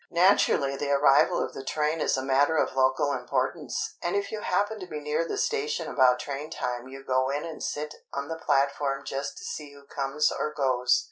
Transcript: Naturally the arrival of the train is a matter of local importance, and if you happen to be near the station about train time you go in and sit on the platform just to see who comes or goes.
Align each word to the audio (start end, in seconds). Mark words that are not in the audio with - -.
Naturally 0.09 0.75
the 0.75 0.89
arrival 0.89 1.45
of 1.45 1.53
the 1.53 1.63
train 1.63 2.01
is 2.01 2.17
a 2.17 2.23
matter 2.23 2.57
of 2.57 2.75
local 2.75 3.13
importance, 3.13 3.97
and 4.01 4.15
if 4.15 4.31
you 4.31 4.39
happen 4.41 4.79
to 4.79 4.87
be 4.87 4.99
near 4.99 5.27
the 5.27 5.37
station 5.37 5.87
about 5.87 6.17
train 6.19 6.49
time 6.49 6.87
you 6.87 7.03
go 7.05 7.29
in 7.29 7.45
and 7.45 7.61
sit 7.61 7.93
on 8.11 8.27
the 8.27 8.35
platform 8.35 9.05
just 9.05 9.37
to 9.37 9.43
see 9.43 9.71
who 9.73 9.83
comes 9.83 10.31
or 10.31 10.51
goes. 10.55 10.99